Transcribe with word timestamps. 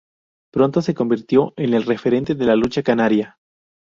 Pronto 0.51 0.81
se 0.81 0.95
convirtió 0.95 1.53
en 1.57 1.75
el 1.75 1.83
referente 1.83 2.33
de 2.33 2.45
la 2.47 2.55
lucha 2.55 2.81
canaria. 2.81 3.37